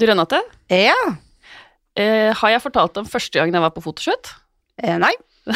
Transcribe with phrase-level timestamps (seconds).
[0.00, 0.40] Du, Renate,
[0.72, 0.94] Ja.
[1.96, 4.32] eh, har jeg fortalt om første gangen jeg var på fotoshoot?
[4.82, 5.12] Eh, nei.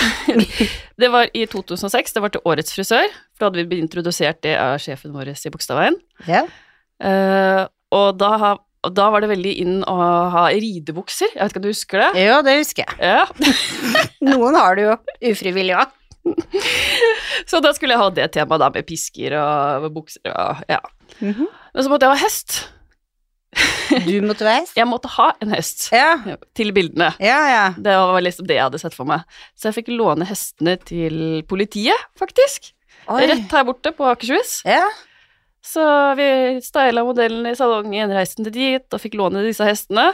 [1.00, 4.56] Det var i 2006, det var til Årets frisør, for da hadde vi introdusert det
[4.58, 5.96] av sjefen vår i Bogstadveien.
[6.26, 6.42] Ja.
[7.00, 7.62] Eh,
[7.94, 8.56] og da,
[8.90, 9.96] da var det veldig inn å
[10.34, 12.10] ha ridebukser, jeg vet ikke om du husker det?
[12.26, 12.98] Jo, det husker jeg.
[13.00, 13.26] Ja,
[14.32, 14.96] Noen har det jo
[15.32, 15.92] ufrivillig òg.
[17.50, 20.80] så da skulle jeg ha det temaet da, med pisker og bukser og ja.
[21.22, 21.46] Mhm.
[21.46, 22.56] Men så måtte jeg ha hest.
[24.06, 24.66] Du måtte være?
[24.80, 26.16] Jeg måtte ha en hest Ja.
[26.58, 27.12] til bildene.
[27.22, 27.64] Ja, ja.
[27.78, 29.22] Det var liksom det jeg hadde sett for meg.
[29.56, 32.72] Så jeg fikk låne hestene til politiet, faktisk.
[33.08, 33.22] Oi.
[33.30, 34.58] Rett her borte på Akershus.
[34.66, 34.84] Ja.
[35.66, 35.82] Så
[36.18, 36.26] vi
[36.62, 40.10] styla modellen i salongen, reiste til dit og fikk låne disse hestene.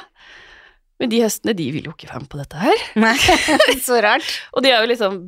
[1.01, 2.85] Men de hestene, de ville jo ikke være med på dette her.
[3.05, 3.17] Nei,
[3.89, 4.29] så rart.
[4.55, 5.19] Og de er jo liksom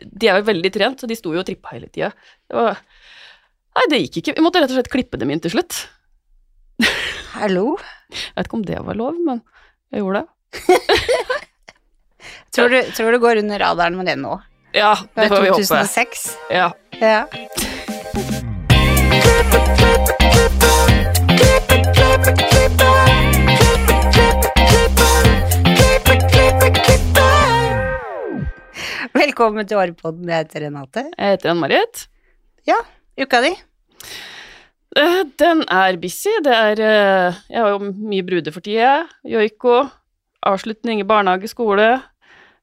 [0.00, 2.10] De er jo veldig trent, så de sto jo og trippa hele tida.
[2.50, 4.38] Nei, det gikk ikke.
[4.40, 5.84] Vi måtte rett og slett klippe dem inn til slutt.
[7.34, 7.76] Hallo?
[8.10, 9.38] Jeg vet ikke om det var lov, men
[9.94, 10.28] jeg gjorde det.
[12.54, 14.32] Tror du, tror du går under radaren med det nå?
[14.74, 15.62] Ja, Det får vi håpe.
[15.62, 16.26] 2006.
[16.50, 16.68] Ja.
[16.98, 17.20] Ja.
[29.14, 30.28] Velkommen til Årepodden.
[30.30, 31.04] Jeg heter Renate.
[31.16, 32.06] Jeg heter Ann-Marit.
[33.20, 33.50] Uka di?
[34.98, 36.32] Eh, Den er busy.
[36.44, 39.06] Det er eh, Jeg har jo mye bruder for tida.
[39.24, 39.84] Joiko.
[40.46, 42.02] Avslutning i barnehage, skole.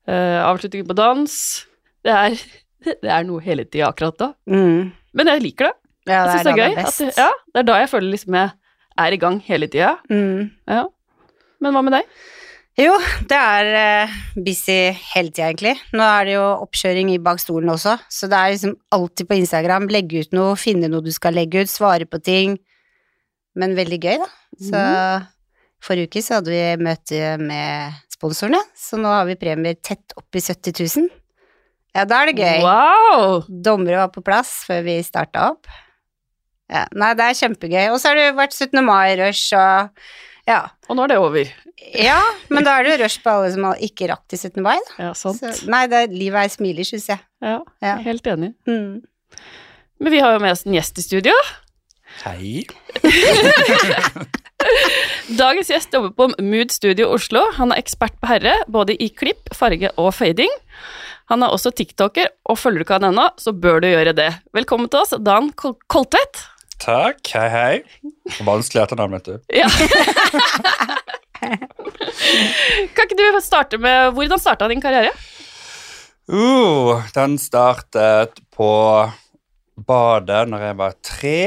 [0.08, 1.34] eh, Avslutning på dans.
[2.04, 2.36] Det er,
[3.04, 4.32] det er noe hele tida akkurat da.
[4.50, 4.92] Mm.
[5.14, 5.76] Men jeg liker det.
[6.08, 6.76] Ja, Jeg det syns er det da gøy.
[6.76, 8.52] det er ja, det er da jeg føler liksom jeg
[8.98, 9.90] er i gang hele tida.
[10.10, 10.52] Mm.
[10.72, 10.84] Ja.
[11.60, 12.06] Men hva med deg?
[12.78, 12.94] Jo,
[13.26, 14.76] det er eh, busy
[15.16, 15.74] hele tida, egentlig.
[15.98, 19.38] Nå er det jo oppkjøring i bak stolen også, så det er liksom alltid på
[19.40, 19.88] Instagram.
[19.90, 22.60] Legge ut noe, finne noe du skal legge ut, svare på ting.
[23.58, 24.30] Men veldig gøy, da.
[24.68, 24.84] Så
[25.88, 30.38] forrige uke så hadde vi møte med sponsorene, så nå har vi premier tett opp
[30.38, 31.10] i 70 000.
[31.98, 32.62] Ja, da er det gøy.
[32.62, 33.42] Wow!
[33.50, 35.66] Dommere var på plass før vi starta opp.
[36.70, 37.86] Ja, nei, det er kjempegøy.
[37.90, 38.84] Og så har det vært 17.
[38.86, 40.04] mai-rush og
[40.48, 40.62] ja.
[40.90, 41.50] Og nå er det over.
[41.94, 42.20] Ja,
[42.50, 44.64] men da er det jo rush på alle som ikke rakk til 17.
[44.66, 45.10] mai, da.
[45.10, 45.40] Ja, sant.
[45.44, 47.20] Så, nei, det, er- livet er smilig, syns jeg.
[47.44, 47.96] Ja, Ja.
[48.08, 48.54] helt enig.
[48.68, 49.04] Mm.
[50.00, 51.34] Men vi har jo med oss en gjest i studio.
[52.24, 52.64] Hei.
[55.38, 57.44] Dagens gjest jobber på Mood Studio Oslo.
[57.60, 60.52] Han er ekspert på herre, både i klipp, farge og fading.
[61.32, 64.30] Han er også tiktoker, og følger du ikke han ennå, så bør du gjøre det.
[64.56, 66.46] Velkommen til oss, Dan Kol Koltvedt.
[66.78, 67.22] Takk.
[67.34, 67.76] Hei, hei.
[68.46, 69.40] Vanskelig etternavn, vet du.
[69.54, 69.68] Ja.
[72.94, 75.12] kan ikke du starte med Hvordan starta din karriere?
[76.28, 78.72] Uh, den startet på
[79.88, 81.42] badet når jeg var tre.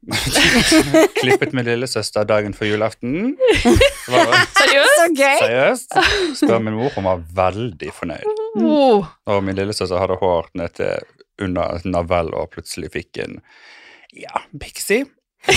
[1.20, 3.34] Klippet min lillesøster dagen før julaften.
[4.08, 4.96] Var Seriøst?
[4.96, 5.40] Så gøy!
[5.42, 5.98] seriøst.
[6.40, 8.44] Spør min mor, hun var veldig fornøyd.
[8.62, 9.10] Oh.
[9.28, 10.92] Og min lillesøster hadde hår ned til
[11.40, 13.40] under et navell og plutselig fikk en
[14.12, 15.04] ja, pixie.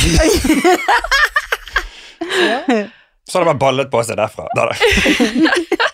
[3.30, 4.46] Så det bare ballet på seg derfra.
[4.56, 4.76] Da, da.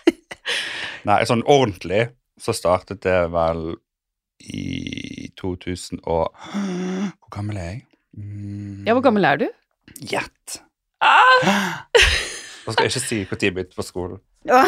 [1.08, 2.08] Nei, sånn ordentlig
[2.40, 3.76] så startet det vel
[4.40, 7.80] i 2000 og Hvor gammel er jeg?
[8.16, 9.46] Mm, Ja, hvor gammel er du?
[10.10, 10.60] Gjett.
[11.00, 11.84] Ah!
[12.66, 14.20] Nå skal jeg ikke si når jeg begynte på skolen.
[14.50, 14.60] Å,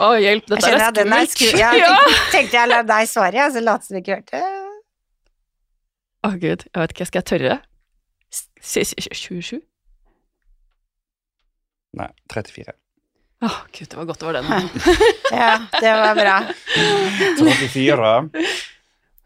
[0.00, 1.40] oh, hjelp, Jeg dette er skummelt.
[1.40, 1.70] Jeg, Ja.
[1.76, 4.42] tenkte, tenkte jeg la deg svare, jeg, så lot som vi ikke hørte.
[6.26, 7.54] Å, gud, jeg vet ikke, skal jeg tørre?
[8.60, 9.60] Si- si- 27?
[11.98, 12.72] Nei, 34.
[13.46, 14.48] Å, gud, det var godt det var den.
[15.38, 16.36] Ja, det var bra.
[17.38, 18.10] 34.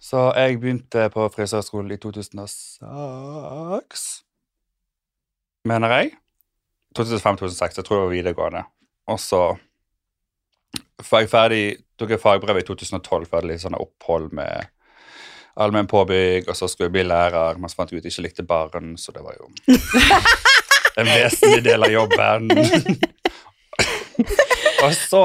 [0.03, 4.03] Så jeg begynte på frisørskolen i 2006,
[5.71, 6.07] mener jeg.
[6.99, 8.63] 2005-2006, jeg tror det var videregående.
[9.09, 9.41] Og så
[11.09, 11.63] var jeg ferdig,
[11.99, 14.53] tok jeg fagbrev i 2012 for jeg hadde litt sånn opphold med
[15.61, 18.17] allmenn påbygg, og så skulle jeg bli lærer, men så fant jeg ut at jeg
[18.17, 19.51] ikke likte barn, så det var jo
[21.03, 22.49] en vesentlig del av jobben.
[24.85, 25.23] og så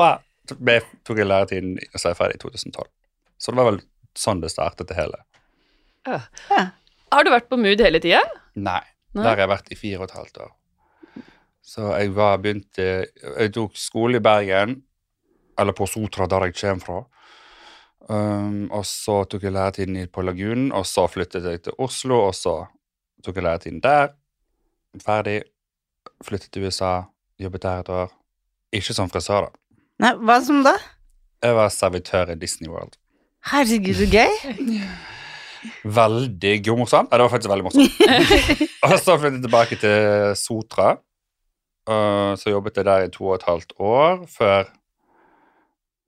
[0.59, 2.91] ble, tok jeg læretiden, og så er jeg ferdig i 2012.
[3.37, 3.81] Så det var vel
[4.17, 5.19] sånn det startet det hele.
[6.07, 8.23] Har du vært på Mood hele tida?
[8.55, 8.81] Nei,
[9.13, 9.23] Nei.
[9.23, 10.53] der har jeg vært i fire og et halvt år.
[11.67, 14.77] Så jeg var begynte Jeg tok skole i Bergen,
[15.59, 16.99] eller på Sotra, der jeg kommer fra.
[18.07, 22.35] Um, og så tok jeg læretiden på Lagunen, og så flyttet jeg til Oslo, og
[22.35, 22.61] så
[23.25, 24.13] tok jeg læretiden der.
[25.03, 25.41] Ferdig.
[26.23, 27.01] Flyttet til USA,
[27.39, 28.13] jobbet der et år.
[28.73, 29.77] Ikke som frisør, da.
[30.01, 30.77] Nei, hva som da?
[31.43, 32.95] Jeg var servitør i Disney World.
[33.51, 34.87] Herregud, så gøy.
[35.99, 37.11] Veldig god morsomt.
[37.11, 37.93] Ja, det var faktisk veldig morsomt.
[38.85, 40.89] og så flyttet jeg tilbake til Sotra.
[41.87, 44.67] Uh, så jobbet jeg der i to og et halvt år før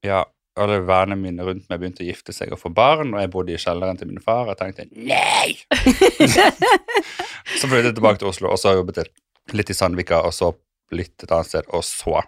[0.03, 0.23] ja,
[0.61, 3.55] alle vennene mine rundt meg begynte å gifte seg og få barn, og jeg bodde
[3.55, 5.55] i kjelleren til min far og tenkte nei!
[7.59, 10.51] så flyttet jeg tilbake til Oslo, og så jobbet jeg litt i Sandvika, og så
[10.95, 12.21] litt et annet sted, og så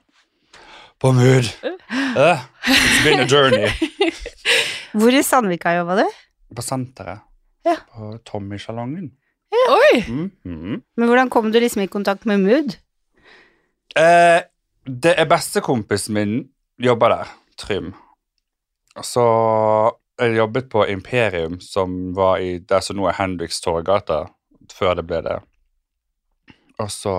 [1.02, 1.48] på Mood.
[1.90, 2.38] Uh,
[2.70, 3.72] it's been a journey.
[4.98, 6.06] Hvor i Sandvika jobba du?
[6.56, 7.24] På senteret.
[7.66, 7.74] Ja.
[7.90, 9.10] På Tommy-salongen.
[9.52, 10.04] Oi!
[10.08, 10.82] Mhm.
[10.98, 12.78] Men hvordan kom du liksom i kontakt med Mood?
[13.98, 14.42] Eh,
[14.86, 16.38] det er bestekompisen min
[16.80, 17.92] jobber der, Trym.
[19.00, 19.24] Så
[20.20, 24.26] jeg jobbet på Imperium, som var i det som nå er Henriks Torgata,
[24.74, 25.38] før det ble det.
[26.82, 27.16] Og så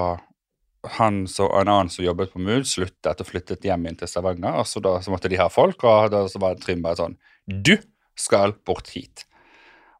[0.98, 4.58] han og en annen som jobbet på Mood, sluttet og flyttet hjem inn til Stavanger.
[4.58, 7.18] Og så da så måtte de ha folk, og da så var Trym bare sånn
[7.46, 7.76] Du
[8.18, 9.24] skal bort hit.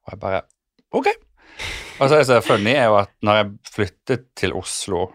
[0.06, 0.42] Og jeg bare
[0.92, 1.08] Ok.
[2.00, 5.06] Og så er det så funny er jo at når jeg flyttet til Oslo,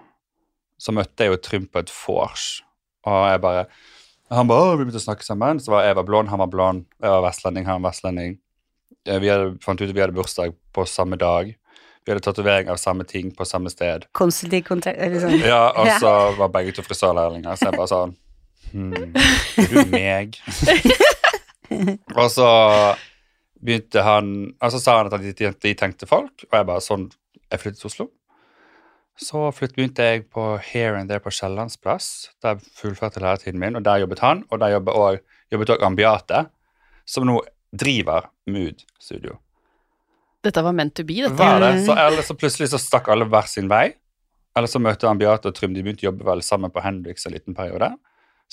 [0.80, 2.46] så møtte jeg jo Trym på et vors,
[3.06, 3.66] og jeg bare
[4.30, 5.62] Han bare, vi begynte å snakke sammen.
[5.64, 6.84] Så var jeg var blond, han var blond.
[7.00, 8.36] Jeg var vestlending, han var vestlending.
[9.08, 11.54] Eh, Vi hadde, fant ut at vi hadde bursdag på samme dag.
[12.04, 14.06] Vi hadde tatovering av samme ting på samme sted.
[14.16, 15.40] Konsultiv kontakt eller sånn?
[15.44, 18.14] Ja, og så var begge to frisørlærlinger, så jeg bare sånn
[18.72, 19.18] hmm,
[19.64, 20.38] Er du meg?
[22.20, 22.48] og så
[23.60, 26.84] begynte han Og så sa han at de, de, de tenkte folk, og jeg bare
[26.86, 27.10] sånn
[27.52, 28.08] Jeg flyttet til Oslo.
[29.18, 32.30] Så begynte jeg på Here and There på Sjællandsplass.
[32.42, 34.44] Der fullførte læretiden min, og der jobbet han.
[34.52, 36.46] Og der jobbet også, jobbet også Ambiate,
[37.06, 37.42] som nå
[37.74, 39.40] driver Mood Studio.
[40.44, 41.38] Dette var meant to be, dette.
[41.38, 41.86] Var det?
[41.86, 43.96] Så, eller så plutselig så stakk alle hver sin vei.
[44.56, 45.74] Eller så møtte Ambiate og Trym.
[45.74, 47.92] De begynte å jobbe vel sammen på Hendrix en liten periode.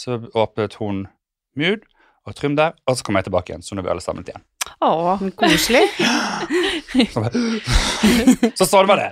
[0.00, 1.04] Så åpnet hun
[1.60, 1.84] Mood
[2.24, 3.62] og Trym der, og så kom jeg tilbake igjen.
[3.62, 4.44] Så nå er vi alle samlet igjen.
[4.84, 5.22] Åh.
[5.38, 5.86] Koselig.
[7.12, 7.24] Så,
[8.58, 9.10] så sånn var det.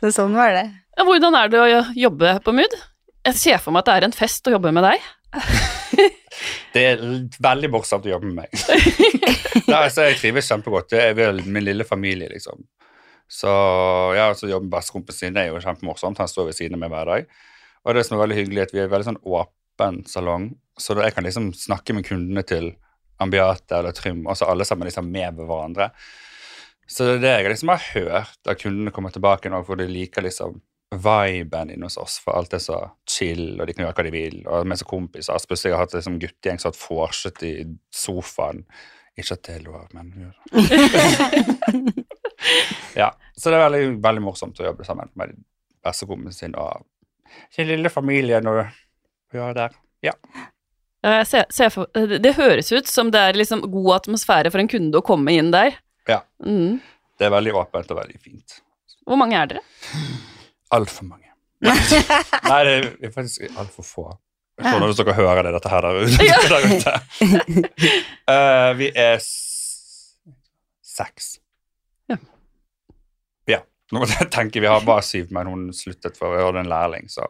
[0.00, 0.66] Så sånn var det.
[1.00, 2.76] Hvordan er det å jobbe på MUD?
[3.26, 5.08] Jeg ser for meg at det er en fest å jobbe med deg.
[6.72, 7.00] Det er
[7.42, 8.52] veldig morsomt å jobbe med meg.
[9.70, 10.92] Nei, er, så jeg trives kjempegodt.
[10.92, 12.62] Det er vel min lille familie, liksom.
[13.30, 13.50] Så
[14.16, 16.18] ja, så jobbe med bestekompisen sin, er jo kjempemorsomt.
[16.22, 17.34] Han står ved siden av meg hver dag.
[17.84, 20.46] Og det som er veldig hyggelig, er at vi er en veldig sånn åpen salong,
[20.80, 22.72] så jeg kan liksom snakke med kundene til
[23.20, 25.90] Ambiate eller Trym, og så alle sammen liksom med hverandre.
[26.90, 29.86] Så det er det jeg liksom har hørt, at kundene kommer tilbake nå, for de
[29.90, 30.58] liker liksom
[30.90, 34.14] viben inne hos oss, for alt er så chill, og de kan gjøre hva de
[34.14, 34.40] vil.
[34.42, 35.44] Og vi er så kompiser.
[35.46, 37.52] Plutselig har jeg hatt liksom guttegjeng som har hatt vorset i
[37.94, 38.64] sofaen.
[39.18, 40.06] Ikke at det er lov, men.
[42.96, 45.36] Ja, så det er veldig, veldig morsomt å jobbe sammen med
[45.84, 46.86] bestekompisen sin og
[47.54, 48.62] sin lille familie når
[49.30, 49.76] vi er der.
[50.04, 50.14] Ja.
[51.00, 54.60] Ja, ser, ser for, det, det høres ut som det er liksom god atmosfære for
[54.60, 55.78] en kunde å komme inn der.
[56.08, 56.20] Ja.
[56.44, 56.80] Mm.
[57.16, 58.60] Det er veldig åpent og veldig fint.
[59.08, 59.64] Hvor mange er dere?
[60.76, 61.30] Altfor mange.
[61.60, 62.74] Nei, det
[63.04, 64.06] er faktisk altfor få.
[64.60, 66.16] Jeg tror når dere hører det, dette her der ute.
[66.52, 66.92] der ute.
[68.28, 69.22] Uh, vi er
[70.84, 71.32] seks.
[72.12, 72.18] Ja.
[73.48, 73.60] Ja.
[73.92, 76.70] Nå må jeg tenke, vi har bare syv, men hun sluttet for å gjøre en
[76.70, 77.28] lærling, så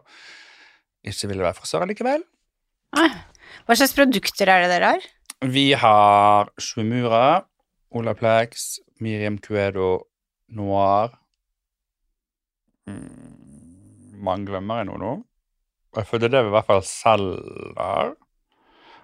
[1.06, 2.26] ikke ville være frisør likevel.
[3.66, 5.08] Hva slags produkter er det dere har?
[5.50, 7.42] Vi har Shwimura,
[7.96, 10.04] Olaplex, Miriam Cuedo,
[10.50, 11.14] Noir
[12.90, 15.12] mm, Man glemmer jeg noe nå.
[15.96, 18.14] Jeg føler det vi i hvert fall selger.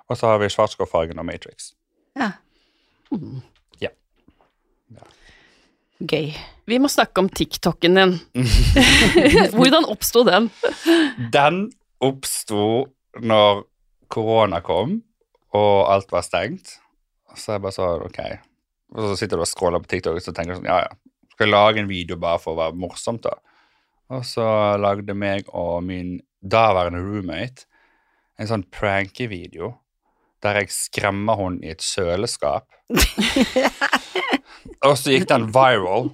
[0.07, 1.73] Og så har vi Schwarzkopf-fargen og Matrix.
[2.19, 2.35] Ja.
[3.11, 3.41] Mm.
[5.97, 6.35] Gøy.
[6.69, 8.11] Vi må snakke om TikToken din.
[9.57, 10.51] Hvordan oppsto den?
[11.33, 11.71] Den
[12.05, 12.67] oppsto
[13.17, 13.63] når
[14.13, 15.01] korona kom,
[15.57, 16.77] og alt var stengt.
[17.37, 18.21] Så jeg bare sånn, ok.
[18.97, 21.23] Og så sitter du og scroller på TikTok og så tenker du sånn, ja, ja.
[21.37, 23.35] Skal jeg lage en video bare for å være morsomt, da?
[24.17, 24.47] Og så
[24.81, 27.67] lagde meg og min daværende roommate
[28.39, 29.73] en sånn prankevideo
[30.45, 32.69] der jeg skremmer hun i et kjøleskap.
[34.87, 36.13] og så gikk den viral.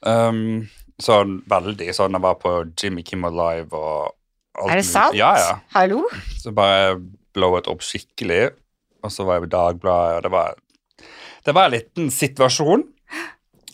[0.00, 0.66] Um,
[1.02, 1.92] sånn veldig.
[1.94, 4.15] Sånn jeg var på Jimmy Kimmel Live og
[4.64, 5.14] Er det sant?
[5.18, 5.54] Ja, ja.
[5.74, 6.04] Hallo?
[6.40, 6.96] Så bare
[7.36, 8.50] blowet opp skikkelig.
[9.04, 10.54] Og så var jeg på Dagbladet, og det var
[11.46, 12.82] Det var en liten situasjon.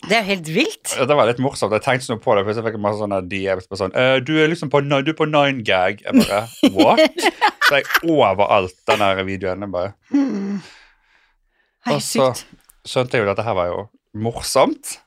[0.03, 0.91] Det er jo helt vilt.
[1.07, 1.71] Det var litt morsomt.
[1.73, 4.17] Jeg tenkte sånn noe på det, for jeg fikk masse sånne DMs på sånn «Eh,
[4.19, 6.03] Du er liksom på, du er på nine gag.
[6.03, 6.41] Jeg bare
[6.75, 6.99] What?
[7.69, 9.63] Så jeg overalt den der videoen.
[9.63, 10.59] Jeg bare Mm.
[11.87, 12.29] Hei, Og så
[12.87, 13.79] skjønte jeg jo at dette her var jo
[14.15, 14.97] morsomt.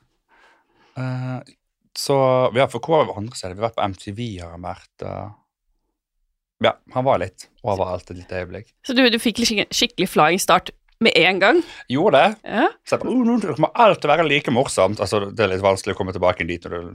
[0.97, 1.41] Uh,
[1.97, 2.17] så
[2.53, 3.55] vi har for hvor vi andre steder?
[3.57, 5.07] Vi har vært på MTV, har jeg vært.
[5.09, 5.31] og-
[6.65, 8.71] ja, han var litt overalt et lite øyeblikk.
[8.87, 10.71] Så du, du fikk skik- skikkelig flying start
[11.05, 11.59] med en gang?
[11.93, 12.37] Gjorde det.
[12.49, 12.69] Ja.
[12.89, 15.01] Så jeg bare, oh, det kommer alltid være like morsomt.
[15.05, 16.95] Altså, det er litt vanskelig å komme tilbake dit når du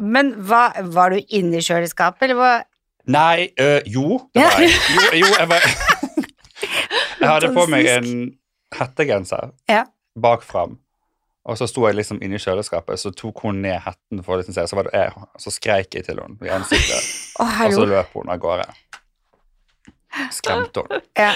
[0.00, 2.52] Men hva, var du inne i kjøleskapet, eller hva?
[3.12, 4.70] Nei, øh, jo, det var jeg.
[4.94, 5.66] Jo, jo jeg var
[7.22, 8.08] Jeg hadde på meg en
[8.78, 9.84] hettegenser Ja.
[10.18, 10.78] bakfram.
[11.44, 14.38] Og så sto jeg liksom inne i kjøleskapet, så tok hun ned hetten for å
[14.38, 17.08] liksom se, så, var det jeg, så skreik jeg til henne i ansiktet,
[17.42, 18.68] oh, og så løp hun av gårde.
[20.32, 21.00] Skremte hun.
[21.18, 21.32] Ja.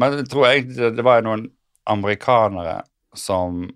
[0.00, 1.48] Men jeg tror egentlig det, det var noen
[1.90, 2.80] amerikanere
[3.16, 3.66] som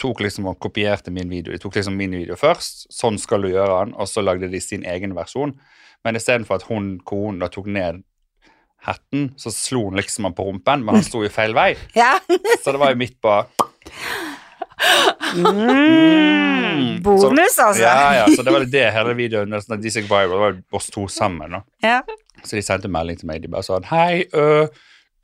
[0.00, 1.54] tok liksom og kopierte min video.
[1.54, 4.60] De tok liksom min video først, sånn skal du gjøre den, og så lagde de
[4.62, 5.54] sin egen versjon.
[6.04, 8.02] Men istedenfor at hun, konen da tok ned
[8.84, 11.72] hetten, så slo hun liksom han på rumpen, men han sto jo feil vei.
[11.96, 12.16] ja.
[12.60, 13.38] Så det var jo midt på
[15.34, 17.02] Mm.
[17.02, 17.82] Bonus, altså.
[17.82, 19.54] Ja, ja, så det var det hele videoen.
[19.54, 21.50] gikk viral, det var oss to sammen.
[21.56, 21.62] da.
[21.82, 22.02] Ja.
[22.44, 23.42] Så de sendte melding til meg.
[23.42, 24.68] De bare sånn Hei, øh,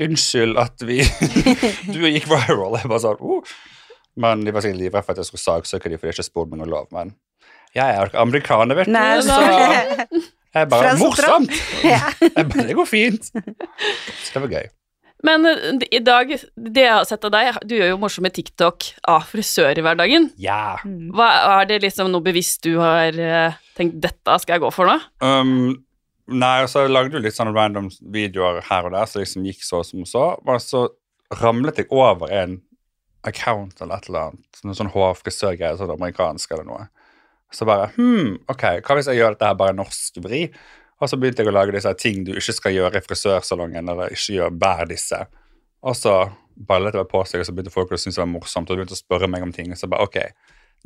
[0.01, 1.03] unnskyld at vi
[1.95, 2.79] Du gikk viral.
[2.81, 3.55] Jeg bare sånn oh.
[4.21, 6.27] Men de var sikkert livredde for at jeg skulle saksøke dem, for de har ikke
[6.27, 6.91] spurt meg om lov.
[6.93, 7.15] Men
[7.77, 8.93] jeg er jo amerikaner, vet du.
[8.97, 9.37] Nei, så
[10.51, 11.55] jeg bare Morsomt!
[11.87, 12.03] ja.
[12.19, 13.31] Jeg bare, det går fint.
[13.31, 14.71] Så det var gøy.
[15.27, 18.89] Men eh, i dag, det jeg har sett av deg, du gjør jo morsomme TikTok
[19.11, 20.31] av frisør i hverdagen.
[20.41, 20.81] Ja.
[20.85, 21.29] Hva,
[21.61, 24.97] er det liksom noe bevisst du har eh, tenkt dette skal jeg gå for nå?
[25.23, 25.79] Um,
[26.31, 29.63] nei, og så lagde du litt sånne random videoer her og der som liksom gikk
[29.67, 30.33] så som så.
[30.41, 30.87] Og så
[31.41, 32.59] ramlet jeg over en
[33.27, 34.61] account eller et eller annet.
[34.65, 36.89] Noen sånn hårfrisørgreier, sånn amerikansk eller noe.
[37.55, 40.45] Så bare hm, ok, hva hvis jeg gjør dette her bare norsk vri?
[41.01, 44.13] Og så begynte jeg å lage disse ting du ikke skal gjøre i frisørsalongen, eller
[44.13, 45.21] ikke gjør, hver disse.
[45.81, 46.15] Og så
[46.69, 48.97] ballet det på seg, og så begynte folk å synes det var morsomt, og begynte
[48.97, 49.73] å spørre meg om ting.
[49.73, 50.19] Og så bare ok,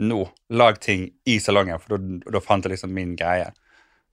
[0.07, 0.21] nå,
[0.55, 3.51] lag ting i salongen, for da fant jeg liksom min greie.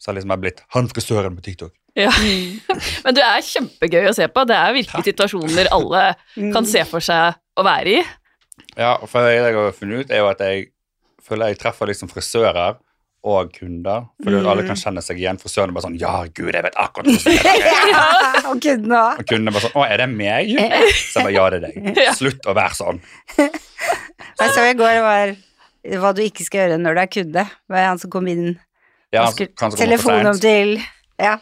[0.01, 1.73] Så har liksom jeg blitt han frisøren på TikTok.
[1.99, 2.09] Ja.
[3.05, 4.45] Men du er kjempegøy å se på.
[4.49, 6.05] Det er virkelig situasjoner alle
[6.55, 8.05] kan se for seg å være i.
[8.79, 10.71] Ja, for det jeg har funnet ut, er jo at jeg
[11.21, 12.79] føler jeg treffer liksom frisører
[13.21, 14.07] og kunder.
[14.23, 14.47] For Mm.
[14.49, 15.37] alle kan kjenne seg igjen.
[15.37, 18.47] Frisøren er bare sånn Ja, gud, jeg vet akkurat hvordan.
[18.55, 19.01] Og kundene.
[19.21, 20.49] Og kundene er bare sånn Å, er det meg?
[20.97, 22.01] Så jeg bare Ja, det er deg.
[22.21, 23.03] Slutt å være sånn.
[23.37, 25.35] Jeg så i går var
[26.01, 27.45] hva du ikke skal gjøre når du er kunde.
[27.45, 28.55] Det var han som kom inn
[29.11, 29.25] Ja,
[29.77, 30.77] telefonen til
[31.19, 31.37] Ja.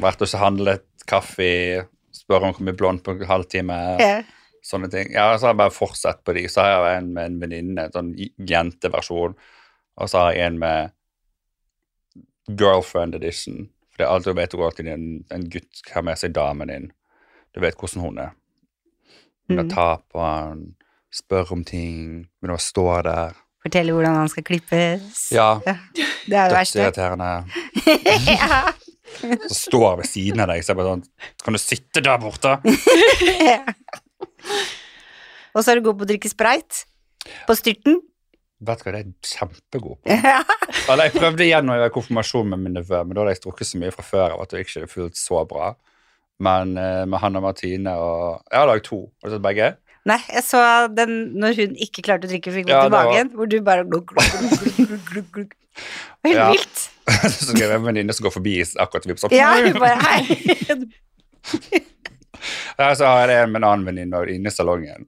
[0.00, 3.78] Vært og handlet kaffe, spørre om hvor mye blond på en halvtime.
[4.00, 4.22] ja.
[4.62, 5.08] Sånne ting.
[5.14, 6.42] Ja, så har jeg bare fortsatt på de.
[6.52, 8.10] Så har jeg en med en venninne, en sånn
[8.46, 9.32] jenteversjon.
[9.96, 10.90] Og så har jeg en med
[12.60, 13.70] girlfriend edition.
[13.90, 16.90] For det er alltid vet du alltid en, en gutt har med seg damen din.
[17.54, 18.30] Du vet hvordan hun er.
[19.48, 19.64] Hun Mm.
[19.64, 20.74] å ta på han,
[21.10, 23.32] spør om ting, begynner å stå der.
[23.60, 25.26] Fortelle hvordan han skal klippes.
[25.36, 26.78] Ja, Det er det verste.
[26.80, 27.44] dødsirriterende.
[28.40, 28.60] ja.
[29.50, 31.02] Så står ved siden av deg, så er bare sånn
[31.44, 32.52] Kan du sitte der borte?
[35.50, 36.84] Og så er du god på å drikke sprite.
[37.48, 37.98] På styrten.
[38.60, 40.06] Vet du hva, det er jeg kjempegod på.
[40.30, 40.40] Ja.
[40.92, 43.34] Eller jeg prøvde igjen når jeg var i konfirmasjon med min nevø, men da hadde
[43.34, 45.66] jeg drukket så mye fra før av at det ikke fullt så bra.
[46.40, 49.00] Men med han og Martine og Jeg har lagd to.
[49.20, 49.66] Har du sett begge?
[50.08, 50.60] Nei, jeg så
[50.96, 53.58] den når hun ikke klarte å drikke, fikk vondt Ja, i magen, var- hvor du
[53.66, 55.52] bare glugg, glugg, glugg, glugg, glugg, glugg.
[56.24, 56.46] Helt Ja.
[56.52, 56.86] vilt.
[57.34, 59.34] så skal jeg en venninne som går forbi akkurat og vipser.
[59.36, 60.20] Ja, hun bare hei.
[62.78, 65.04] Ja, så har jeg en med en annen venninne inne i salongen.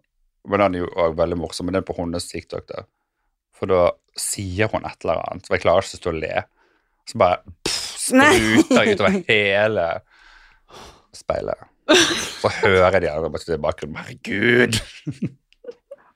[0.48, 2.66] Men den er jo også veldig morsom, men den er på hennes TikTok.
[2.68, 2.82] da.
[3.56, 3.82] For da
[4.18, 6.42] sier hun et eller annet, og jeg klarer ikke å stå og le.
[7.08, 9.86] Så bare pff, spruter jeg utover hele
[11.16, 11.64] speilet.
[12.42, 14.78] Så hører de andre bare i bakgrunnen Herregud!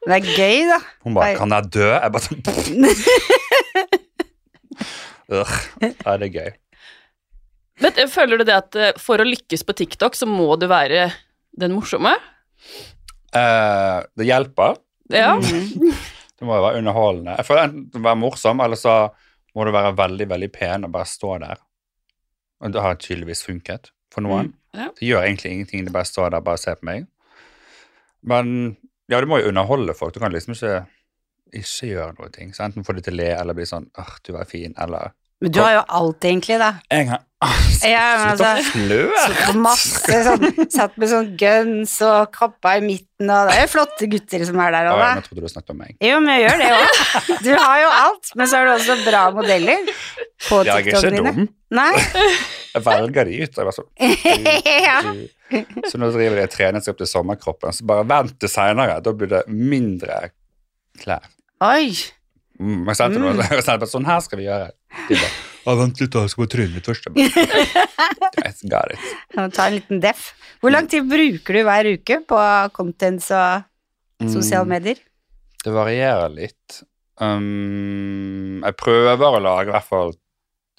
[0.06, 0.78] Det er gøy, da.
[1.02, 1.34] Hun bare Nei.
[1.34, 2.40] 'Kan jeg dø?' Jeg bare sånn.
[5.36, 5.54] Ugh.
[5.82, 6.52] Ja, det er gøy.
[7.82, 10.68] Men eh, føler du det at eh, for å lykkes på TikTok, så må du
[10.70, 11.08] være
[11.58, 12.14] den morsomme?
[13.34, 14.78] Eh, det hjelper.
[15.12, 15.34] Ja.
[15.42, 15.90] Mm.
[16.36, 17.34] Det må jo være underholdende.
[17.40, 18.96] Jeg føler enten være morsom, eller så
[19.56, 21.62] må du være veldig, veldig pen og bare stå der.
[22.62, 24.52] Og det har tydeligvis funket for noen.
[24.52, 24.88] Mm, ja.
[24.98, 27.06] Det gjør egentlig ingenting, det bare står der bare ser på meg.
[28.26, 28.76] Men
[29.10, 30.14] ja, du må jo underholde folk.
[30.14, 30.80] Du kan liksom ikke
[31.54, 32.32] ikke gjøre noe.
[32.34, 32.50] ting.
[32.54, 35.14] Så enten få de til å le, eller bli sånn åh, du var fin, eller
[35.40, 36.72] Men du har jo alt, egentlig, da.
[36.90, 37.22] Jeg har
[37.76, 39.54] Slutt å fløre!
[39.60, 44.08] Masse sånn Satt med sånn guns og kappa i midten, og det er jo flotte
[44.10, 45.10] gutter som er der òg, da.
[45.18, 45.98] nå trodde du snakket om meg.
[46.00, 47.02] Jo, men jeg gjør det òg.
[47.46, 49.92] Du har jo alt, men så har du også bra modeller
[50.48, 51.44] på Ja, jeg er ikke dum.
[51.76, 51.92] Nei?
[52.76, 53.56] Jeg velger de ut.
[53.56, 53.90] og Jeg bare sånn,
[54.86, 54.98] ja.
[55.90, 57.74] Så nå driver de og trener seg opp til sommerkroppen.
[57.76, 58.98] Så bare vent til seinere.
[59.04, 60.20] Da blir det mindre
[61.00, 61.26] klær.
[61.64, 61.90] Oi.
[62.60, 64.70] Mm, jeg sendte noe, jeg sendte bare, sånn her skal vi gjøre.
[65.10, 65.34] De bare
[65.66, 67.06] «Å, vent litt, da, jeg skal bare tryne litt først.
[67.10, 68.98] Jeg bare,
[69.56, 70.28] Ta en liten deff.
[70.62, 72.38] Hvor lang tid bruker du hver uke på
[72.76, 73.66] contents og
[74.30, 75.00] sosiale Mm, medier?
[75.66, 76.78] Det varierer litt.
[77.18, 80.14] Um, jeg prøver å lage i hvert fall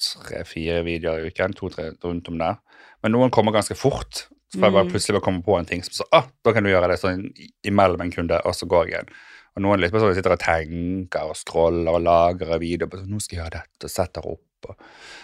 [0.01, 2.57] tre-fire videoer i uken, to-tre rundt om der.
[3.03, 4.27] Men noen kommer ganske fort.
[4.47, 4.91] Så jeg bare Mm.
[4.93, 7.25] plutselig bare komme på en ting som så, ah, da kan du gjøre det sånn
[7.67, 9.09] imellom en kunde, og så går jeg igjen.
[9.57, 12.89] Og noen litt sånn sitter og tenker og scroller og lager videoer.
[12.89, 14.69] på sånn, Nå skal jeg gjøre dette, og setter opp.
[14.69, 14.75] Og,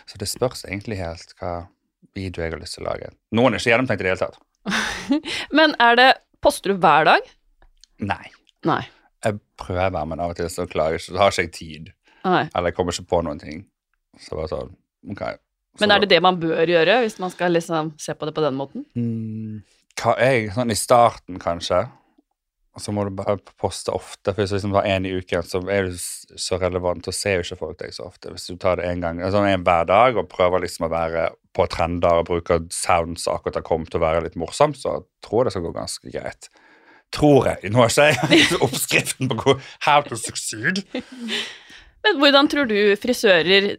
[0.05, 1.67] så det spørs egentlig helt hva
[2.15, 3.13] video jeg har lyst til å lage.
[3.31, 4.37] Noen er ikke gjennomtenkt i det hele tatt.
[5.53, 6.11] Men er det
[6.43, 7.21] Poster du hver dag?
[8.03, 8.25] Nei.
[8.65, 8.81] Nei.
[9.23, 11.93] Jeg prøver, men av og til så klarer jeg ikke, så har ikke jeg tid.
[12.25, 12.49] Nei.
[12.53, 13.61] Eller jeg kommer ikke på noen ting.
[14.21, 14.75] Så bare sånn,
[15.09, 15.23] ok.
[15.73, 18.35] Så Men er det det man bør gjøre, hvis man skal liksom se på det
[18.35, 18.85] på den måten?
[18.93, 19.63] Mm,
[19.97, 21.87] hva jeg, sånn i starten kanskje,
[22.73, 25.45] og så må du bare poste ofte, for hvis du liksom har en i uken,
[25.45, 25.97] så er du
[26.41, 28.31] så relevant, og ser jo ikke folk deg så ofte.
[28.33, 31.27] Hvis du tar det en gang, altså en hver dag, og prøver liksom å være
[31.53, 35.43] på trender, og bruker sounds akkurat har kommet til å være litt morsom, så tror
[35.43, 36.49] jeg det skal gå ganske greit.
[37.13, 37.69] Tror jeg.
[37.69, 40.81] Nå har ikke jeg oppskriften på how to succeed.
[42.03, 43.75] Men hvordan tror du frisører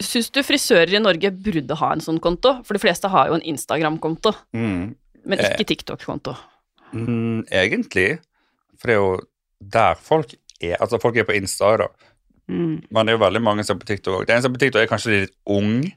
[0.00, 2.64] Syns du frisører i Norge burde ha en sånn konto?
[2.64, 4.94] For de fleste har jo en Instagram-konto, Mm,
[5.26, 6.36] men ikke TikTok-konto.
[6.92, 8.18] mm, egentlig,
[8.78, 9.20] for det er jo
[9.62, 11.88] der folk er, altså folk er på Insta da,
[12.48, 12.82] Mm.
[12.90, 14.26] Men det er jo veldig mange som er på TikTok òg.
[14.26, 15.92] Det eneste på TikTok er kanskje litt ung.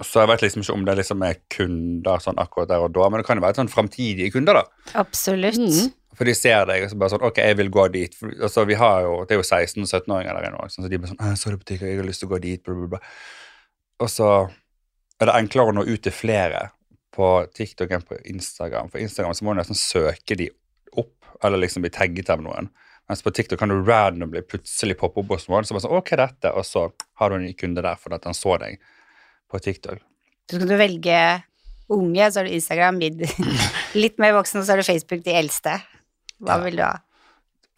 [0.00, 3.08] Så jeg vet liksom ikke om det liksom er kunder sånn akkurat der og da,
[3.10, 4.92] men det kan jo være sånn framtidige kunder, da.
[5.00, 5.60] Absolutt.
[5.60, 5.90] Mm.
[6.16, 8.16] For de ser deg og så bare sånn Ok, jeg vil gå dit.
[8.16, 10.84] For, altså, vi har jo, Det er jo 16- og 17-åringer der inne òg, så
[10.84, 12.74] de blir sånn «Ah, 'Så det på jeg har lyst til å gå dit', bla,
[12.74, 13.00] bla, bla.
[14.00, 14.28] Og så
[15.20, 16.70] er det enklere å nå ut til flere
[17.12, 18.90] på TikTok enn på Instagram.
[18.90, 20.48] For Instagram så må du nesten søke de
[20.96, 22.70] opp, eller liksom bli tagget av noen.
[23.08, 26.16] Mens på TikTok kan du randomly plutselig poppe opp hos noen, så bare sånn 'Ok,
[26.16, 28.78] dette?' Og så har du en ny kunde der fordi at han så deg
[29.50, 30.00] på TikTok.
[30.50, 31.20] Så kan du velge
[31.90, 33.22] unge, så har du Instagram, mid,
[34.02, 35.76] litt mer voksen, og så har du Facebook, de eldste.
[36.40, 36.64] Hva Ja.
[36.64, 36.92] vil du ha?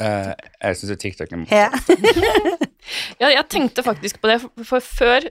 [0.02, 0.32] Uh,
[0.64, 1.52] jeg syns TikTok er morsomt.
[1.52, 2.66] Ja.
[3.22, 5.26] Ja, jeg tenkte faktisk på det, for, for før,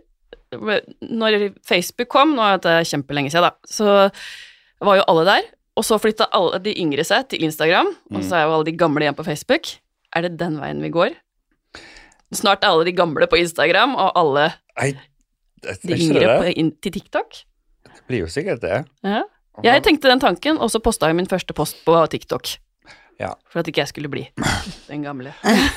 [1.03, 3.87] når Facebook kom, nå er det kjempelenge siden da, så
[4.87, 8.37] var jo alle der, og så flytta alle de yngre seg til Instagram, og så
[8.39, 9.67] er jo alle de gamle igjen på Facebook.
[10.15, 11.17] Er det den veien vi går?
[12.31, 14.47] Snart er alle de gamle på Instagram, og alle
[15.61, 17.43] de er yngre på, inn, til TikTok.
[17.91, 18.83] Det blir jo sikkert det.
[19.05, 19.23] Ja.
[19.65, 22.53] Jeg tenkte den tanken, og så posta jeg min første post på TikTok.
[23.21, 23.35] Ja.
[23.53, 24.23] For at ikke jeg skulle bli
[24.89, 25.33] den gamle.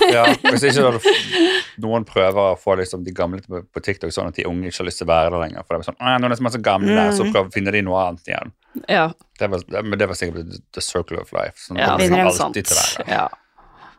[0.08, 0.94] Ja, hvis ikke
[1.84, 4.88] noen prøver å få liksom de gamle på, TikTok sånn at de unge ikke har
[4.88, 5.66] lyst til å være der lenger.
[5.66, 7.12] For det er sånn, «Åh, noen som er så gamle, Mm.
[7.18, 8.54] så prøver finner de noe annet igjen.
[8.88, 9.04] Ja,
[9.38, 11.58] Det var, det, men det var sikkert the, circle of life.
[11.66, 12.56] Sånn, ja det kommer sant.
[12.56, 13.08] til å være.
[13.12, 13.28] Ja.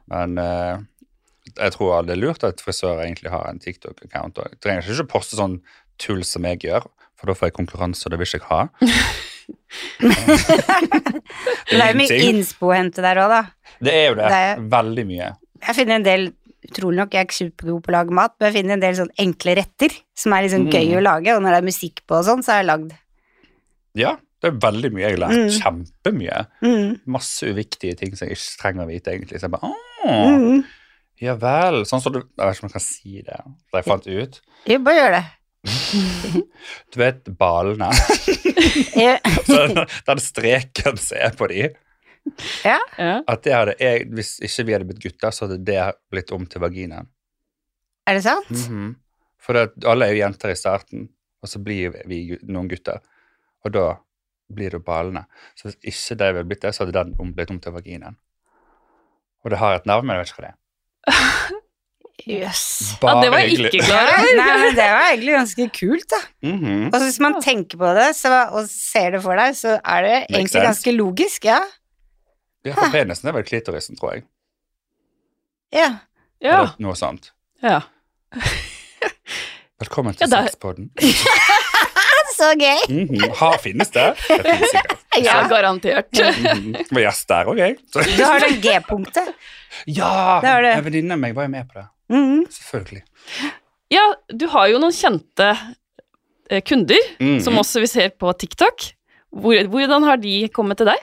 [0.09, 0.81] Men eh,
[1.57, 4.35] jeg tror det er lurt at frisører egentlig har en TikTok-account.
[4.37, 5.59] Jeg trenger ikke poste sånn
[6.01, 8.69] tull som jeg gjør, for da får jeg konkurranse, og det vil ikke jeg ha.
[11.69, 13.41] Det er jo mye innspo å hente der òg, da.
[13.83, 14.29] Det er jo det.
[14.31, 15.27] Det er- Veldig mye.
[15.67, 16.33] Jeg finner en del
[16.65, 18.95] Utrolig nok, jeg er ikke supergod på å lage mat, men jeg finner en del
[18.97, 20.71] sånn enkle retter som er liksom Mm.
[20.73, 22.91] gøy å lage, og når det er musikk på og sånn, så har jeg lagd.
[23.93, 25.01] Ja, det er veldig mye.
[25.05, 25.61] Jeg har lært Mm.
[25.61, 26.47] kjempemye.
[26.63, 26.99] Mm.
[27.05, 29.37] Masse uviktige ting som jeg ikke trenger å vite, egentlig.
[29.37, 29.73] Så jeg bare,
[30.07, 30.65] Mm.
[31.21, 31.83] Ja vel.
[31.87, 33.39] Sånn som du Jeg vet ikke om jeg kan si det.
[33.71, 34.41] da jeg fant ut.
[34.67, 35.25] Jo, bare gjør det.
[36.93, 37.89] Du vet balene?
[38.95, 39.17] Ja.
[39.47, 41.67] Så den streken som er på de,
[42.65, 42.79] ja.
[43.29, 46.45] At det hadde jeg, hvis ikke vi hadde blitt gutter, så hadde det blitt om
[46.49, 47.09] til vaginaen.
[48.09, 48.49] Er det sant?
[48.49, 48.95] Mhm.
[49.45, 51.03] For det, alle er jo jenter i starten,
[51.43, 52.97] og så blir vi noen gutter.
[53.65, 53.85] Og da
[54.49, 55.25] blir det balene.
[55.53, 58.17] Så hvis ikke det hadde blitt det, så hadde den blitt om til vaginaen.
[59.45, 60.61] Og det har et navn, men jeg vet ikke hva det er.
[62.25, 62.61] Jøss.
[63.03, 63.69] ja, det var egentlig.
[63.73, 64.15] ikke klart.
[64.39, 66.19] Nei, men det var egentlig ganske kult, da.
[66.47, 66.87] Mhm.
[66.89, 70.15] Og hvis man tenker på det så, og ser det for deg, så er det
[70.15, 70.65] Makes egentlig sense.
[70.71, 71.59] ganske logisk, ja.
[72.65, 74.25] Ja, for penisen er vel klitorisen, tror jeg.
[75.75, 75.91] Ja.
[76.41, 77.29] Ja, Eller noe sånt.
[77.61, 77.81] ja.
[79.79, 80.89] Velkommen til ja, Sexpodden.
[82.35, 82.81] Så gøy!
[82.89, 83.29] Mhm.
[83.39, 84.07] Ha, finnes det?
[84.27, 85.04] Det finnes sikkert.
[85.23, 86.11] Ja garantert.
[86.91, 87.77] Var gjest der òg, jeg.
[87.93, 89.31] Du har det G-punktet.
[89.87, 90.39] Ja!
[90.43, 90.69] Det du.
[90.73, 91.85] En venninne av meg var jo med på det.
[92.15, 92.43] Mhm.
[92.51, 93.03] Selvfølgelig.
[93.93, 95.49] Ja, du har jo noen kjente
[96.49, 97.39] eh, kunder, Mhm.
[97.45, 98.91] som også vi ser på TikTok.
[99.35, 101.01] Hvor, hvordan har de kommet til deg?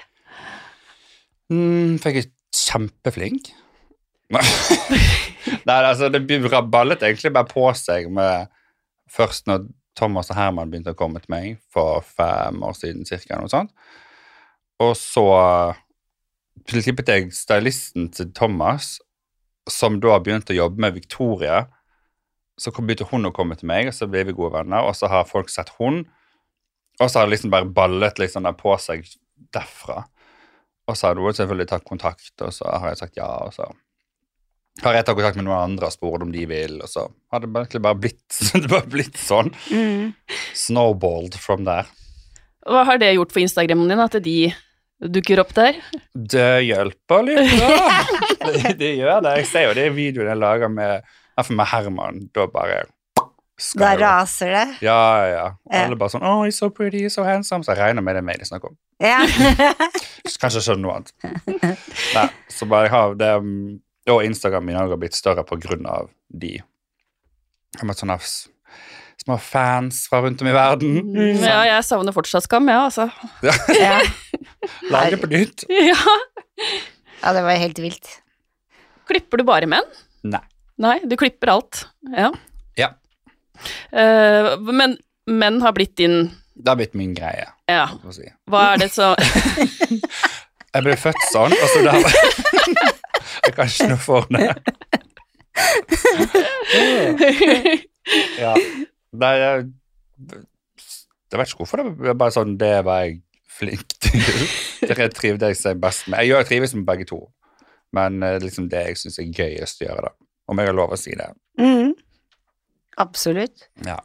[1.52, 3.50] Mm, for jeg er kjempeflink.
[4.32, 8.48] Nei, altså, det bura- ballet egentlig bare på seg med
[9.12, 9.66] Først når
[9.98, 13.72] Thomas og Herman begynte å komme til meg for fem år siden cirka, noe sånt.
[14.82, 15.26] Og så
[16.68, 18.96] klippet jeg stylisten til Thomas,
[19.70, 21.66] som da begynte å jobbe med Victoria.
[22.60, 25.10] Så begynte hun å komme til meg, og så ble vi gode venner, og så
[25.12, 26.02] har folk sett hun.
[27.00, 29.06] Og så har det liksom bare ballet liksom på seg
[29.54, 30.02] derfra.
[30.88, 33.68] Og så har hun selvfølgelig tatt kontakt, og så har jeg sagt ja, og så
[34.80, 37.42] har jeg tatt kontakt med noen andre og spurt om de vil, og så har
[37.42, 39.52] det egentlig bare blitt, det bare blitt sånn.
[39.68, 40.12] Mm.
[40.56, 41.86] Snowballed from there.
[42.68, 44.38] Hva har det gjort for Instagrammen din, at de
[45.12, 45.78] dukker opp der?
[46.14, 48.00] Det hjelper litt, da.
[48.80, 49.36] det, gjør det.
[49.42, 51.14] Jeg ser jo det i videoen jeg lager med,
[51.50, 52.24] med Herman.
[52.34, 52.84] Da bare
[53.76, 54.66] Da jeg raser det.
[54.86, 55.46] Ja, ja.
[55.68, 57.66] Og alle bare sånn Oh, he's so pretty, he's so handsome.
[57.66, 58.78] Så jeg regner med det er meg de snakker om.
[59.02, 59.20] Ja.
[60.42, 61.14] Kanskje skjønner noe annet.
[62.14, 63.56] Nei, så bare jeg har det um,
[64.10, 66.56] Og Instagram min har blitt større av de.
[66.56, 68.18] Jeg har møtt sånne
[69.22, 70.96] små fans fra rundt om i verden.
[71.14, 71.42] Mm.
[71.42, 73.08] Ja, jeg savner fortsatt Skam, ja, altså.
[73.78, 74.00] ja.
[74.90, 75.66] Lage på nytt.
[75.92, 75.98] Ja.
[77.22, 78.08] ja, det var helt vilt.
[79.08, 79.86] Klipper du bare menn?
[80.26, 80.42] Nei.
[80.82, 81.84] Nei, du klipper alt.
[82.14, 82.30] Ja.
[82.78, 82.92] Ja.
[83.94, 84.96] Uh, men
[85.30, 87.46] menn har blitt din Det har blitt min greie.
[87.70, 88.26] Ja, si.
[88.50, 89.12] hva er det så
[90.72, 92.98] Jeg ble født sånn, og så der
[93.46, 94.48] Jeg kan ikke noe for det.
[98.38, 98.54] Ja.
[99.12, 99.66] Nei, jeg
[101.32, 101.82] Jeg vet ikke hvorfor.
[101.82, 103.20] Det er bare sånn Det var jeg
[103.52, 104.46] flink til.
[104.88, 106.22] Det trivdes jeg seg best med.
[106.22, 107.20] Jeg gjør trives med begge to,
[107.94, 110.12] men eh, liksom det jeg syns er gøyest å gjøre, da.
[110.50, 111.28] Om jeg har lov å si det.
[111.60, 111.92] Mm.
[113.04, 113.68] Absolutt.
[113.86, 113.98] Ja.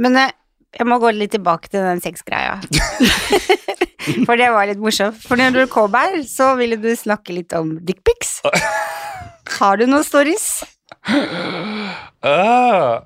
[0.00, 0.32] Men eh,
[0.74, 2.56] jeg må gå litt tilbake til den sexgreia.
[4.26, 5.20] For det var litt morsomt.
[5.24, 8.38] For når du kom her, så ville du snakke litt om dickpics.
[9.58, 10.64] Har du noen stories?
[12.24, 13.04] Ah,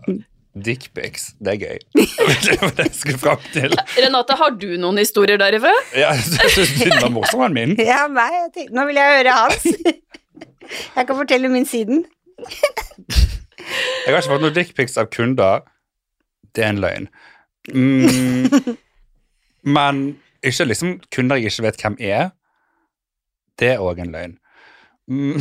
[0.59, 1.33] Dickpics.
[1.43, 1.79] Det er gøy.
[2.47, 3.75] det var det jeg skulle fram til.
[3.99, 5.73] Renate, har du noen historier derifra?
[5.97, 7.75] Ja, jeg syns den var morsom enn min.
[7.83, 9.67] Ja, nei, jeg tenkte, nå vil jeg høre hans.
[10.99, 12.05] Jeg kan fortelle min siden.
[12.39, 15.65] Jeg har ikke fått noen dickpics av kunder.
[16.57, 17.09] Det er en løgn.
[17.75, 18.77] Mm,
[19.69, 20.03] men
[20.45, 22.31] ikke liksom kunder jeg ikke vet hvem er.
[23.59, 24.35] Det er òg en løgn.
[25.09, 25.41] Mm.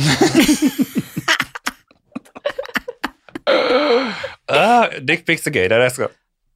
[4.48, 5.66] ah, dickpics er gøy.
[5.68, 6.08] Det er det jeg skal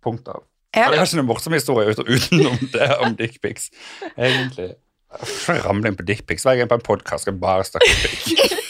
[0.03, 0.41] Punkt av.
[0.75, 0.89] Ja.
[0.91, 3.69] Jeg har ikke noen morsom historie utenom det om dickpics.
[4.17, 4.73] Egentlig.
[5.67, 6.43] Ramling på dickpics.
[6.43, 8.59] Hver gang jeg på en podkast skal jeg bare snakke om dick.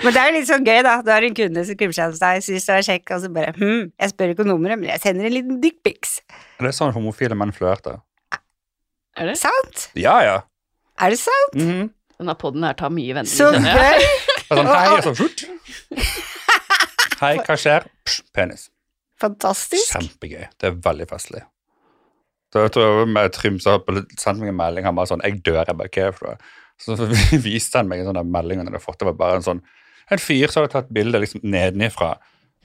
[0.00, 0.94] Men det er jo litt sånn gøy, da.
[1.04, 3.30] Du har en kunde som krymper seg hos deg, syns du er kjekk, og så
[3.34, 6.20] bare hm, jeg spør ikke om nummeret, men jeg sender en liten dickpics.
[6.60, 8.00] Det er sånn homofile menn flørter.
[9.20, 9.36] Er det?
[9.40, 9.88] Sant?
[9.98, 10.36] Ja, ja.
[11.00, 11.56] Er det sant?
[11.58, 11.90] Mhm.
[12.20, 13.28] Denne podden her tar mye venner.
[13.28, 14.08] Så kjenner jeg.
[14.50, 15.46] sånn, hei, og så fort.
[17.20, 17.84] Hei, hva skjer?
[18.08, 18.68] Psh, penis.
[19.20, 19.92] Fantastisk.
[19.92, 20.46] Kjempegøy.
[20.56, 21.42] Det er veldig festlig.
[22.50, 23.76] Så jeg tror med Trym så
[24.18, 26.26] sendte meg en melding, han bare sånn 'Jeg dør', jeg bare 'Hva er det for
[26.26, 26.38] noe?'
[26.80, 26.96] Så
[27.46, 28.98] viste han meg en sånn melding han hadde fått.
[28.98, 29.60] Det var bare en sånn
[30.10, 32.16] En fyr som hadde tatt bilde liksom nedenifra,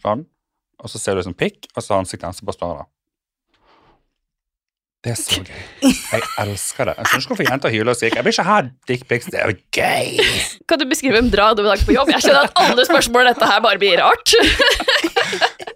[0.02, 0.26] sånn,
[0.82, 2.86] og så ser du liksom pikk, og så ansiktet hans, bare står da.
[5.06, 5.58] Det er så gøy.
[5.86, 6.94] Jeg elsker det.
[6.98, 8.58] Jeg skjønner ikke hvorfor jenter hyler og skriker 'Jeg vil ikke ha
[8.90, 9.30] dickpics'.
[9.30, 10.08] Det er jo gøy.
[10.68, 12.10] Kan du beskrive en bra dag på jobb?
[12.10, 14.34] Jeg skjønner at alle spørsmål dette her bare blir rart.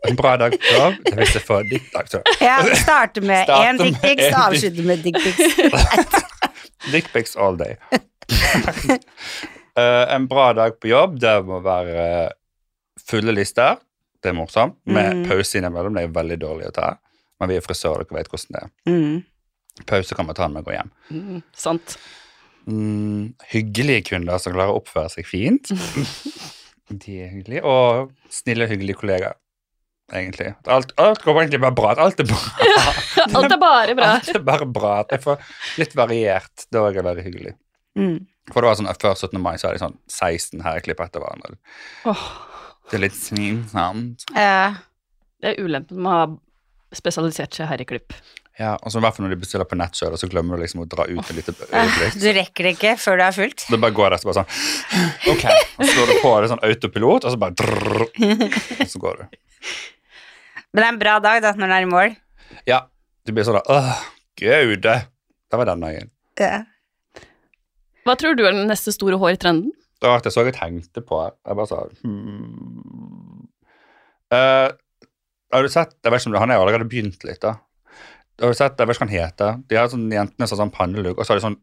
[0.09, 0.97] En bra dag på jobb.
[1.05, 2.21] Det vil jeg få ditt dag til.
[2.41, 5.41] Ja, starte med én med dickpics, en og avslutte med dickpics.
[6.93, 7.77] Dickpics all day.
[9.79, 12.29] Eh, en bra dag på jobb, det må være eh,
[13.09, 13.79] fulle lister.
[14.19, 14.75] Det er morsomt.
[14.85, 15.25] Med Mm.
[15.29, 15.95] pause innimellom.
[15.95, 16.89] Det er veldig dårlig å ta.
[17.39, 18.71] Men vi er frisører, dere vet hvordan det er.
[18.91, 19.19] Mm.
[19.87, 20.89] Pause kan man ta når man går hjem.
[21.15, 21.93] Mm, sant.
[22.67, 25.71] Mm, hyggelige kunder som klarer å oppføre seg fint.
[26.89, 27.63] De er hyggelige.
[27.63, 29.37] Og snille, hyggelige kollegaer,
[30.11, 30.51] egentlig.
[30.67, 31.93] Alt, alt går egentlig bare bra.
[32.01, 32.41] Alt er bra.
[33.39, 34.11] Alt er bare bra.
[34.17, 34.93] Alt er bare bra.
[35.05, 35.39] At jeg får
[35.79, 36.67] litt variert.
[36.73, 37.55] Da er jeg veldig hyggelig.
[37.99, 38.17] Mm.
[38.53, 39.39] For det var sånn, Før 17.
[39.41, 41.57] mai så er de sånn 16 herreklipp etter hverandre.
[42.09, 42.27] Åh,
[42.89, 44.25] Det er litt slitsomt.
[44.35, 44.75] Ja.
[45.41, 46.27] det er ulempen med å ha
[46.97, 48.13] spesialisert seg herreklipp.
[48.59, 50.81] Ja, og så i hvert fall når de bestiller på nettkjøl, så glemmer du liksom
[50.83, 52.17] å dra ut et lite øyeblikk.
[52.19, 53.63] Du rekker det ikke før det er fullt.
[53.71, 55.45] Det bare går der, så bare sånn Ok.
[55.77, 58.03] Og så slår du på det sånn autopilot, og så bare drrrr,
[58.81, 59.37] Og så går du.
[60.73, 62.17] Men det er en bra dag da, når du er i mål.
[62.67, 62.81] Ja.
[63.23, 64.03] Du blir sånn da Åh,
[64.41, 64.81] gud.
[64.89, 66.11] Det var den dagen.
[66.41, 66.59] Ja.
[68.09, 69.69] Hva tror du er den neste store hårtrenden?
[69.99, 73.47] Det var at jeg så jeg tenkte på Jeg bare sa hmm.
[74.33, 74.69] uh,
[75.53, 77.57] Har du sett Jeg vet ikke om det, Han er jo allerede begynt litt, da.
[78.39, 79.57] Har du sett, Jeg vet ikke hva han heter.
[79.67, 81.59] De har sånn jentene som har sånn pannelugg, og så har de sånn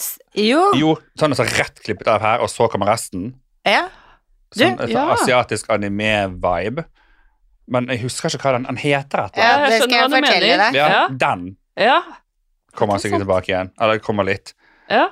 [0.00, 0.60] S- Jo.
[0.76, 3.30] Jo, sånn så rett klippet av her, og så kommer resten.
[3.68, 3.86] Ja.
[4.52, 5.04] Du, Sånn, sånn ja.
[5.14, 6.84] asiatisk anime-vibe.
[7.72, 9.28] Men jeg husker ikke hva den, den heter.
[9.30, 9.40] etter.
[9.40, 10.76] Ja, det skal jeg fortelle deg.
[10.76, 11.06] Ja.
[11.08, 11.44] Den
[11.80, 11.98] Ja.
[12.76, 13.70] kommer er sikkert tilbake igjen.
[13.80, 14.52] Eller kommer litt.
[14.90, 15.08] ja.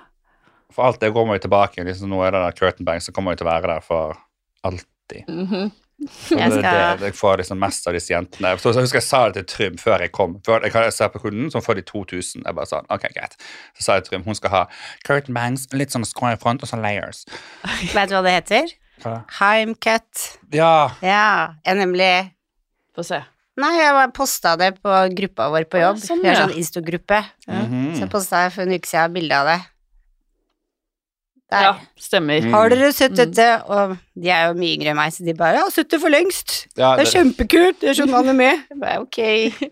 [0.72, 1.84] For alt det går man jo tilbake.
[1.84, 4.16] Liksom, nå er det der curtain bang, så kommer jo til å være der for
[4.64, 5.26] alltid.
[5.28, 5.70] Mhm.
[6.08, 8.54] For Jeg det, skal- det, jeg får liksom mest av disse jentene.
[8.58, 10.38] Så jeg husker jeg sa det til Trym før jeg kom.
[10.46, 12.42] Før jeg, jeg ser på kunden, så får de 2000.
[12.46, 13.36] Jeg bare sa ok, greit.
[13.76, 14.62] Så sa jeg til Trym, hun skal ha
[15.04, 17.26] curtain bangs, litt sånn square front og sånn layers.
[17.92, 18.72] Vet du hva det heter?
[19.02, 19.24] Hva?
[19.40, 20.38] Heimcut.
[20.56, 22.30] Ja, Ja, jeg nemlig
[22.96, 23.20] Få se.
[23.60, 25.96] Nei, jeg var- posta det på gruppa vår på jobb.
[26.00, 26.46] Ah, sånn, Vi har ja.
[26.48, 27.20] sånn Insto-gruppe.
[27.46, 27.98] -hmm.
[28.00, 29.60] Så posta jeg for en uke siden bilde av det.
[31.50, 31.62] Der.
[31.66, 32.40] Ja, stemmer.
[32.44, 32.52] Mm.
[32.54, 33.16] Har dere sett Mm.
[33.16, 33.46] dette?
[33.66, 36.00] Og de er jo mye yngre enn meg, så de bare 'Jeg har sett det
[36.00, 36.66] for lengst'.
[36.78, 37.80] ja, Det er kjempekult.
[37.80, 38.62] Det er sånn med.
[38.70, 39.18] Jeg bare, ok.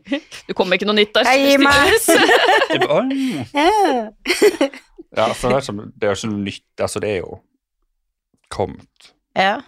[0.49, 1.23] Du kommer ikke noe nytt der.
[1.25, 1.75] Jeg gir meg.
[2.75, 2.89] det.
[5.17, 5.25] Ja.
[5.25, 6.65] altså, det er, ikke, det er jo ikke noe nytt.
[6.81, 7.39] Altså, det er jo
[8.51, 9.13] kommet.
[9.37, 9.61] ja.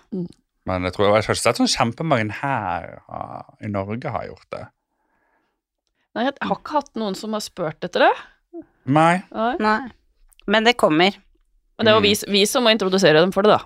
[0.67, 3.01] Men jeg tror jeg har ikke sett sånn kjempemange her
[3.65, 4.67] i Norge har gjort det.
[6.15, 8.13] Nei, jeg har ikke hatt noen som har spurt etter det.
[8.87, 9.23] Nei.
[9.33, 9.57] Nei.
[9.59, 9.89] Nei.
[10.47, 11.17] Men det kommer.
[11.81, 13.65] Men det var vi, vi som må introdusere dem for det, da.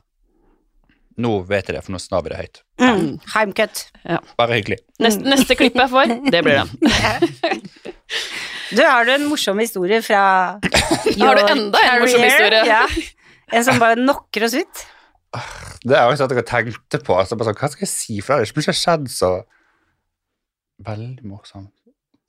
[1.25, 2.61] Nå vet jeg det, for nå snaver det høyt.
[2.83, 3.09] Mm.
[3.35, 3.85] Heimcut.
[4.39, 4.79] Bare hyggelig.
[5.03, 6.73] Neste, neste klipp jeg får, det blir den.
[8.75, 10.21] Du, har du en morsom historie fra
[11.21, 12.63] Har du enda en morsom historie?
[12.67, 12.87] Ja.
[13.55, 14.85] En som bare knocker oss ut?
[15.85, 17.15] Det er jo ikke at jeg tenkte på.
[17.21, 18.19] Altså, bare sånn, hva skal jeg si?
[18.25, 19.31] For det har ikke skjedd så
[20.89, 21.71] veldig morsomt.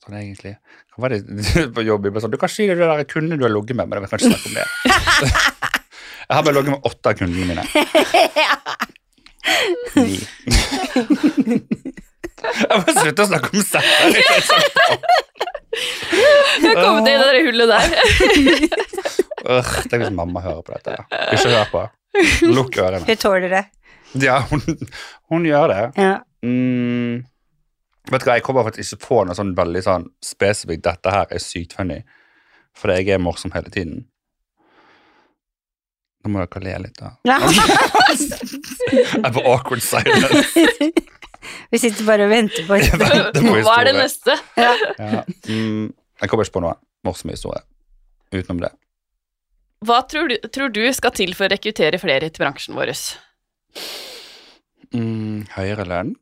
[0.04, 0.58] Sånn egentlig.
[0.94, 1.24] Hva var det
[1.76, 2.12] på jobb?
[2.20, 4.34] Sånn, du kan si det der Kunne du har ligget med, men jeg vil ikke
[4.36, 5.65] snakke om det.
[6.26, 7.64] Jeg har bare ligget med åtte av kundene mine.
[9.96, 10.20] Ni.
[12.70, 13.86] jeg må slutte å snakke om sex.
[15.76, 17.88] Jeg har kommet inn i det hullet der.
[19.46, 20.98] Øh, Tenk hvis mamma hører på dette.
[21.36, 21.86] Ikke hør på.
[22.50, 23.06] Lukk ørene.
[23.08, 23.64] Hun tåler det.
[24.24, 24.62] Ja, hun,
[25.32, 25.82] hun gjør det.
[26.00, 26.16] Ja.
[26.46, 27.26] Mm,
[28.12, 31.32] vet du hva, jeg kommer faktisk ikke på noe sånn veldig sånn spesifikt Dette her
[31.34, 32.00] er sykt funny.
[32.76, 34.06] Fordi jeg er morsom hele tiden.
[36.26, 37.12] Nå må dere le litt, da.
[37.30, 40.64] Jeg er på awkward silence.
[41.72, 42.80] Vi sitter bare og venter på
[43.36, 44.34] på Hva er det neste?
[44.58, 44.72] Ja.
[45.46, 46.74] Mm, jeg kommer ikke på noe
[47.06, 47.62] morsom historie
[48.34, 48.72] utenom det.
[49.86, 52.90] Hva tror du, tror du skal til for å rekruttere flere til bransjen vår?
[54.96, 56.16] Mm, høyere lønn?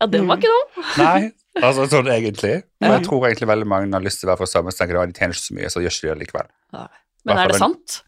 [0.00, 0.82] Ja, den var ikke dum.
[0.98, 2.56] Nei, altså sånn egentlig.
[2.82, 4.98] Men jeg tror egentlig veldig mange har lyst til å være for sammen, så tenker
[4.98, 6.50] de, «Å, de tjener ikke så mye, så gjør ikke de det likevel.
[7.28, 8.02] Men er det sant?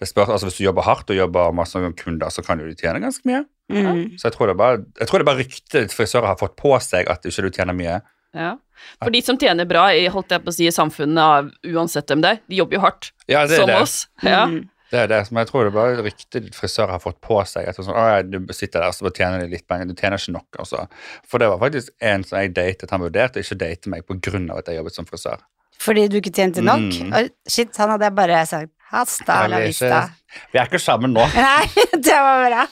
[0.00, 2.74] Det spørs, altså Hvis du jobber hardt og jobber masse kunder, så kan jo du
[2.74, 3.44] tjene ganske mye.
[3.72, 4.18] Mm.
[4.18, 6.74] Så jeg tror det er bare, jeg tror det bare ryktet frisører har fått på
[6.84, 8.00] seg at du ikke tjener mye.
[8.34, 8.56] Ja.
[9.00, 12.24] For de som tjener bra i, holdt jeg på å si, i samfunnet, uansett hvem
[12.24, 13.80] det er, de jobber jo hardt, Ja, det er som det.
[13.80, 13.96] oss.
[14.26, 14.44] Ja.
[14.50, 14.64] Mm.
[14.94, 17.66] Det er det, men jeg tror det er bare ryktet frisører har fått på seg.
[17.66, 20.58] At sånn, du sitter der så tjener de litt penger, du tjener ikke nok.
[20.62, 20.84] Også.
[21.26, 24.60] For det var faktisk en som jeg datet, han vurderte å ikke date meg av
[24.60, 25.42] at jeg jobbet som frisør.
[25.82, 26.84] Fordi du ikke tjente nok?
[27.02, 27.12] Mm.
[27.18, 30.04] Og shit, han hadde jeg bare sagt hasta la vista.
[30.52, 31.66] Vi er ikke sammen nå, Nei,
[31.98, 32.66] det var bra.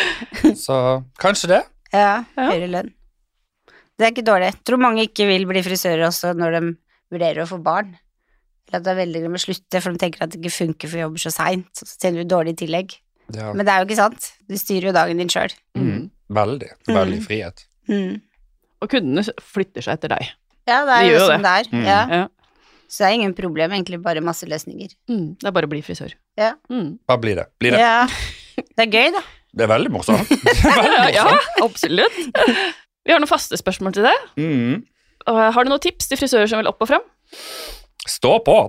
[0.66, 0.78] så
[1.20, 1.62] kanskje det.
[1.92, 2.90] Ja, høyere lønn.
[3.98, 4.52] Det er ikke dårlig.
[4.52, 6.60] Jeg tror mange ikke vil bli frisører også når de
[7.12, 7.96] vurderer å få barn.
[8.68, 10.90] Eller at det er veldig de å slutte, for de tenker at det ikke funker
[10.92, 11.68] for jobber så seint.
[11.74, 12.94] Så tjener du dårlig i tillegg.
[13.34, 13.50] Ja.
[13.56, 14.30] Men det er jo ikke sant.
[14.48, 15.52] Du styrer jo dagen din sjøl.
[15.76, 16.08] Mm.
[16.36, 16.68] Veldig.
[16.88, 17.24] Veldig Mm.
[17.26, 17.64] frihet.
[17.88, 18.20] Mm.
[18.84, 20.30] Og kundene flytter seg etter deg.
[20.68, 21.70] Ja, det er De jo som sånn det er.
[21.72, 21.86] Mm.
[21.88, 22.26] Ja.
[22.88, 24.94] Så det er ingen problem, egentlig bare masse løsninger.
[25.10, 25.36] Mm.
[25.40, 26.14] Det er bare å bli frisør.
[26.40, 26.54] Ja.
[26.72, 26.94] Mm.
[27.08, 27.44] Bare bli det.
[27.60, 27.82] Bli det.
[27.82, 28.06] Ja.
[28.58, 29.24] Det er gøy, da.
[29.58, 30.28] Det er veldig morsomt.
[31.14, 31.24] Ja,
[31.64, 32.18] absolutt.
[33.08, 34.26] Vi har noen faste spørsmål til deg.
[34.36, 34.82] Mm.
[35.26, 37.06] Har du noen tips til frisører som vil opp og fram?
[38.08, 38.58] Stå på!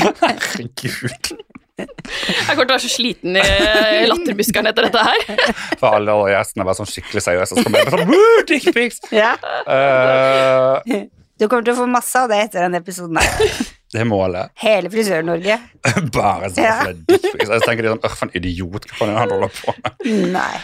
[0.00, 1.36] Herregud.
[1.76, 5.20] Jeg kommer til å være så sliten i lattermuskelen etter dette her.
[5.80, 7.52] For alle gjestene var sånn skikkelig seriøse.
[7.52, 9.02] Så kommer jeg bare sånn dickpics!
[9.12, 9.34] Ja.
[9.68, 11.04] Eh,
[11.36, 13.58] Du kommer til å få masse av det etter denne episoden her.
[13.92, 14.52] det er målet.
[14.62, 15.58] Hele Frisør-Norge.
[16.16, 16.76] Bare sånn Ja.
[16.88, 17.50] er dickpics.
[17.50, 20.06] Jeg tenker de sånn, «Åh, for en idiot, hva er han holder på med?
[20.36, 20.54] Nei.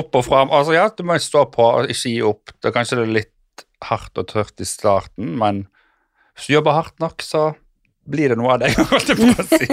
[0.00, 0.48] Opp og fram.
[0.56, 2.54] Altså, ja, du må stå på og ikke gi opp.
[2.62, 5.66] Det er kanskje er litt hardt og tørt i starten, men
[6.38, 7.50] hvis du jobber hardt nok, så
[8.08, 9.68] blir det noe av det, holdt jeg på å si.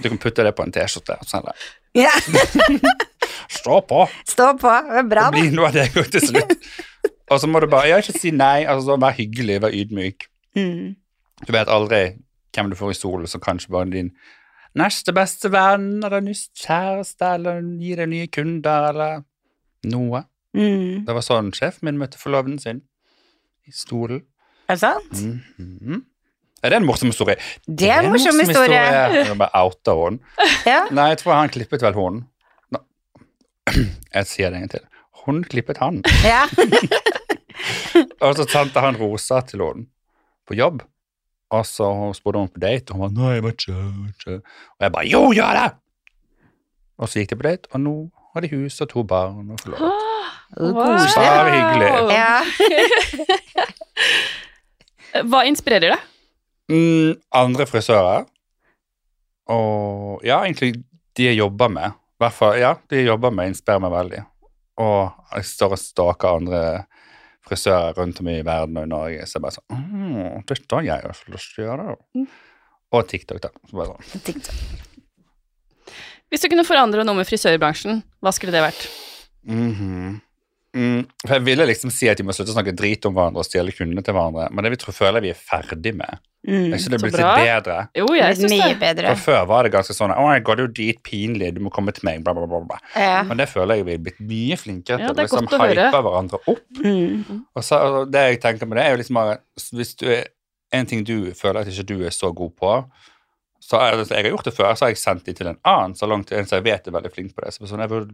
[0.00, 1.52] Du kan putte det på en T-skjorte selge.
[1.98, 2.10] Ja.
[3.52, 4.06] Stå på!
[4.26, 4.72] Stå på.
[4.88, 5.36] Det er bra, da.
[5.36, 6.56] Det blir noe av det til slutt.
[7.32, 10.28] Og så må du bare ja, ikke si nei, altså vær hyggelig, vær ydmyk.
[10.58, 10.94] Mm.
[11.46, 12.02] Du vet aldri
[12.52, 14.12] hvem du får i solen, så kanskje bare din
[14.78, 19.24] neste beste venn, eller nytt kjæreste, eller gi deg nye kunder, eller
[19.92, 20.24] noe.
[20.56, 21.04] Mm.
[21.06, 22.82] Det var sånn sjefen min møtte forloveden sin.
[23.68, 24.24] I stolen.
[24.68, 25.22] Er det sant?
[25.58, 26.02] Mhm.
[26.62, 27.34] Er det en morsom historie?
[27.66, 28.78] Det er en morsom historie.
[28.78, 30.20] Jeg bare outa hun.
[30.68, 30.84] Ja.
[30.94, 32.20] Nei, jeg tror han klippet vel hun.
[34.12, 34.84] Jeg sier det en gang til.
[35.26, 36.02] Hun klippet han.
[36.26, 36.46] ja.
[38.22, 39.86] Og så sendte han Rosa til henne
[40.48, 40.82] på jobb.
[41.52, 44.14] Og så spurte hun på date, og hun var nei, jeg vet ikke, jeg vet
[44.22, 44.36] ikke.
[44.78, 45.68] Og jeg bare jo, gjør det!
[47.02, 47.94] Og så gikk de på date, og nå
[48.32, 49.84] har de hus og to barn og forlovet.
[49.90, 51.26] Ah, Koselig.
[51.26, 51.90] Bare hyggelig.
[52.16, 52.34] Ja.
[55.28, 56.08] Hva inspirerer deg?
[56.72, 58.24] Mm, andre frisører.
[59.52, 60.78] Og ja, egentlig
[61.18, 61.98] de jeg jobber med.
[62.22, 64.22] Hvert fall, ja, de jeg jobber med, inspirerer meg veldig.
[64.80, 66.62] Og jeg står og stalker andre
[67.46, 70.86] frisører rundt om i verden og i Norge, så jeg bare sånn mm, Dette har
[70.86, 71.96] jeg også lyst til å gjøre.
[72.16, 72.26] Mm.
[72.92, 73.50] Og TikTok, da.
[73.68, 74.24] Så bare sånn.
[74.28, 75.96] TikTok.
[76.32, 78.86] Hvis du kunne forandre noe med frisørbransjen, hva skulle det vært?
[79.48, 80.20] Mhm.
[80.72, 83.42] Mm, for jeg ville liksom si at de må slutte å snakke drit om hverandre
[83.42, 86.22] og stjele kundene til hverandre, men det vi tror føler vi er ferdig med.
[86.42, 86.72] Mm.
[86.72, 87.74] jeg synes det blir blitt litt bedre?
[87.94, 88.78] Jo, jeg synes mye det.
[88.80, 89.10] bedre.
[89.14, 91.94] For før var det ganske sånn Å, jeg går det dit pinlig, du må komme
[91.94, 92.58] til meg, bla, bla, bla.
[92.66, 92.78] bla.
[92.98, 93.20] Ja.
[93.28, 95.62] Men det føler jeg vi er blitt mye flinkere Ja, det er liksom godt å
[95.62, 95.86] høre.
[95.86, 96.64] hype hverandre opp.
[96.82, 97.44] Mm.
[97.54, 99.38] Og så, og det jeg tenker med det, er jo liksom bare
[99.78, 100.24] Hvis du er
[100.74, 102.74] en ting du føler at ikke du er så god på
[103.62, 105.58] så er det, Jeg har gjort det før, så har jeg sendt de til en
[105.70, 107.52] annen salong til en som jeg vet er veldig flink på det.
[107.54, 108.08] Så sånn, jeg vil,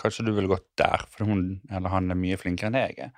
[0.00, 3.10] kanskje du ville gått der, for hun eller han er mye flinkere enn jeg er.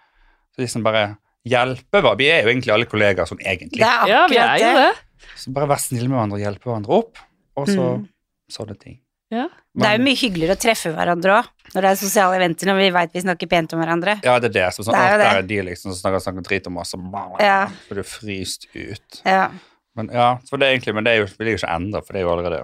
[0.56, 3.78] Så liksom bare hjelpe hva Vi er jo egentlig alle kollegaer sånn egentlig.
[3.80, 4.90] Det er Ja, vi er jo det.
[5.36, 7.18] Så bare vær snill med hverandre og hjelpe hverandre opp,
[7.56, 8.08] og så Mm.
[8.50, 8.98] sånne ting.
[9.30, 9.46] Ja.
[9.78, 12.76] Det er jo mye hyggeligere å treffe hverandre òg, når det er sosiale eventer, når
[12.82, 14.18] vi veit vi snakker pent om hverandre.
[14.24, 14.74] Ja, det er det.
[14.74, 15.44] Så sånn, Det er jo «Å, der det.
[15.44, 17.66] er de liksom som snakker, snakker drit om oss, og Ja.
[17.68, 19.22] så blir du fryst ut.
[19.24, 19.50] Ja.
[19.98, 22.26] Men ja, det egentlig, men det jo, vil jeg jo ikke endre, for det er
[22.26, 22.60] jo allerede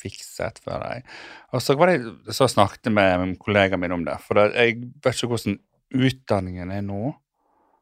[0.00, 1.08] fikset, for deg.
[1.54, 4.78] Og så var det så snakket jeg med kollegaen min om det, for det, jeg
[5.04, 5.58] vet ikke hvordan
[5.90, 7.12] utdanningen er nå,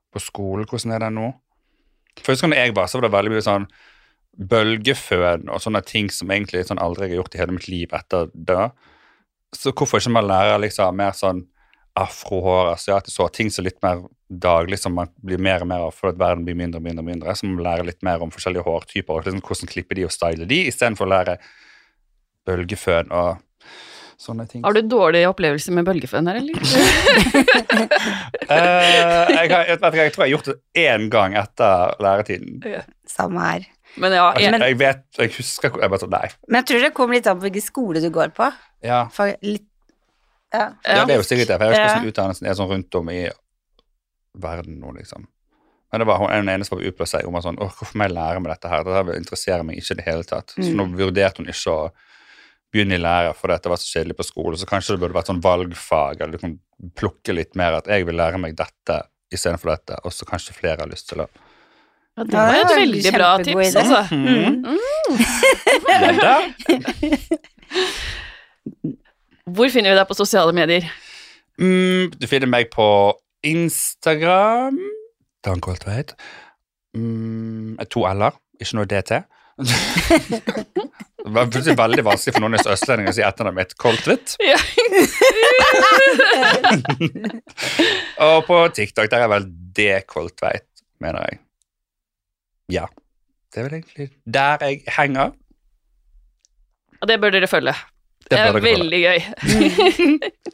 [0.09, 1.29] på skolen, hvordan er den nå?
[2.25, 3.69] Første gang jeg var, så var det veldig mye sånn
[4.49, 7.95] bølgeføn og sånne ting som egentlig sånn aldri jeg har gjort i hele mitt liv
[7.95, 8.69] etter det.
[9.57, 11.45] Så hvorfor ikke man lærer liksom mer sånn
[12.05, 15.87] afrohår, asiatisk hår, ting som er litt mer daglig, som man blir mer og mer
[15.89, 18.33] av fordi verden blir mindre og mindre, og mindre, så man lærer litt mer om
[18.35, 21.39] forskjellige hårtyper og liksom hvordan klippe de og style de, istedenfor å lære
[22.49, 23.45] bølgeføn og
[24.19, 24.65] sånne ting.
[24.67, 26.59] Har du dårlig opplevelse med bølgeføn her, eller?
[28.49, 32.63] uh, jeg, har, jeg, vet jeg tror jeg har gjort det én gang etter læretiden.
[33.09, 33.69] Samme her.
[33.99, 36.29] Men ja, Jeg, men, jeg vet, jeg husker Jeg bare sånn, nei.
[36.47, 38.51] Men jeg tror det kommer litt an på hvilken skole du går på.
[38.85, 39.68] Ja, For litt
[40.55, 40.73] Ja.
[40.85, 41.95] ja, det er jo sikkert det, for jeg vet ikke Ja.
[41.99, 43.29] hvordan utdannelsen er sånn rundt om i
[44.39, 45.27] verden nå, liksom.
[45.93, 48.05] Men det var hun den ene som var seg om at sånn, Åh, hvorfor må
[48.09, 48.85] jeg lære meg dette her?
[48.85, 50.53] Dette interesserer meg ikke i det hele tatt.
[50.57, 50.77] Så Mm.
[50.77, 51.91] nå vurderte hun ikke å
[52.73, 55.17] begynne i lære fordi dette det var så kjedelig på skole, så kanskje det burde
[55.17, 56.59] vært sånn valgfag, eller du kan
[56.95, 60.81] plukke litt mer at jeg vil lære meg dette istedenfor dette, og så kanskje flere
[60.81, 61.29] har lyst til å
[62.19, 64.01] ja, det var et veldig bra tips, altså.
[64.11, 64.65] Mm.
[64.67, 66.19] Mm.
[66.19, 66.37] da.
[69.55, 70.85] Hvor finner vi deg på sosiale medier?
[71.59, 72.87] Mm, du finner meg på
[73.47, 74.79] Instagram.
[75.45, 76.15] Dan Koltveit.
[76.97, 79.23] Mm, to l-er, ikke noe DT.
[81.25, 84.37] det var plutselig veldig vanskelig for noen østlendingene å si etternavnet mitt Koltvedt.
[84.45, 84.59] Ja.
[88.29, 90.69] Og på TikTok der er vel D Koltveit,
[91.03, 91.43] mener jeg.
[92.79, 92.87] Ja.
[93.49, 95.33] Det er vel egentlig der jeg henger.
[96.99, 97.75] Og det bør dere følge.
[98.29, 99.21] Det er veldig gøy.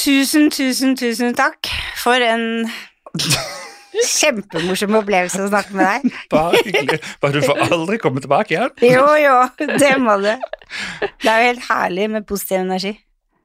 [0.00, 1.68] Tusen, tusen, tusen takk
[2.00, 2.44] for en
[4.00, 6.14] kjempemorsom opplevelse å snakke med deg.
[6.32, 7.00] Bare hyggelig.
[7.20, 8.72] Bare du får aldri komme tilbake igjen.
[8.94, 9.34] Jo, jo,
[9.76, 10.30] det må du.
[11.20, 12.94] Det er jo helt herlig med positiv energi.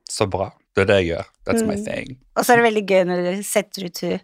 [0.08, 0.52] Så bra.
[0.76, 1.28] Det er det jeg gjør.
[1.48, 1.84] That's my Mm.
[1.88, 2.16] thing.
[2.36, 4.20] Og så er det veldig gøy når du setter ut hun.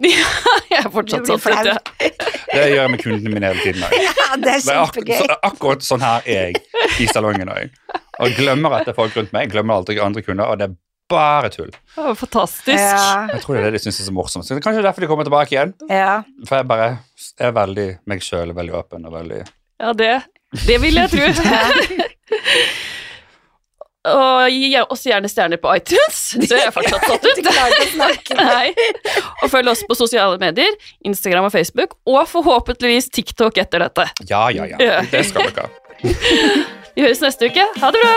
[0.70, 1.66] Jeg er fortsatt sånn, Flaut.
[1.70, 2.10] flau.
[2.54, 3.82] Det gjør jeg med kundene mine hele tiden.
[3.94, 6.62] Ja, det er Det er ak så, akkurat sånn her er jeg
[7.04, 7.74] i salongen òg.
[8.20, 9.46] Og glemmer at det er folk rundt meg.
[9.46, 10.74] Jeg glemmer aldri andre kunder, og det er
[11.10, 11.70] bare tull.
[11.70, 12.74] Det var fantastisk.
[12.78, 14.46] Ja, Jeg tror det er det de syns er så morsomt.
[14.46, 15.72] Så det er kanskje derfor de kommer tilbake igjen.
[15.90, 16.20] ja.
[16.48, 16.90] For jeg bare
[17.38, 19.40] er veldig meg sjøl, veldig åpen og veldig
[19.80, 20.12] Ja, det,
[20.66, 21.30] det vil jeg tro.
[24.08, 27.44] Og gi oss gjerne stjerner på iTunes, så jeg er fortsatt satt ut.
[29.44, 30.72] Og følg oss på sosiale medier,
[31.04, 34.08] Instagram og Facebook, og forhåpentligvis TikTok etter dette.
[34.30, 34.76] Ja, ja, ja.
[34.80, 35.04] Ja.
[35.10, 35.68] Det skal dere.
[36.96, 37.64] Vi høres neste uke.
[37.76, 38.16] Ha det bra!